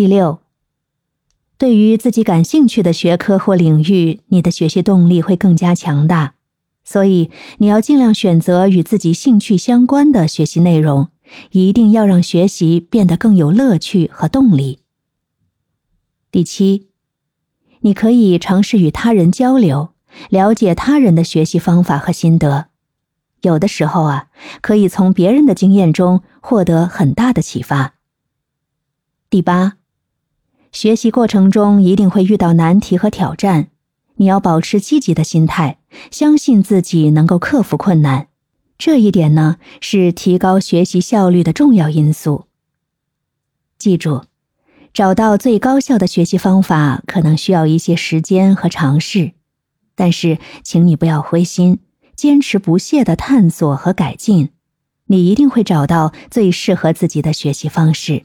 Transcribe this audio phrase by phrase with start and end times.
[0.00, 0.40] 第六，
[1.58, 6.32] 对于自己感兴趣的学科或领域，你的学习动力会更加强大。
[6.82, 11.08] 所以，你要尽量选择与自己兴趣相关的学习内容，
[11.50, 14.78] 一定要让学习变得更有乐趣和动力。
[16.30, 16.88] 第七，
[17.80, 19.90] 你可以尝试与他人交流，
[20.30, 22.68] 了解他人的学习方法和心得。
[23.42, 24.28] 有的时候啊，
[24.62, 27.96] 可以从别人的经验中获得很大的启发。
[29.28, 29.74] 第八，
[30.72, 33.68] 学习过程中一定会遇到难题和挑战，
[34.16, 35.78] 你要保持积极的心态，
[36.10, 38.28] 相信自己能够克服困难。
[38.78, 42.46] 这一点呢，是提高学习效率的重要因素。
[43.78, 44.22] 记住，
[44.94, 49.32] 找到最高效的学习方法可能需要一些时间和尝试，
[49.94, 51.80] 但是，请你不要灰心。
[52.14, 54.50] 坚持不懈的探索和改进，
[55.06, 58.24] 你一定会找到最适合自己的学习方式。